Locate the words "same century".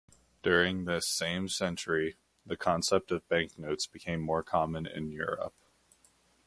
1.07-2.15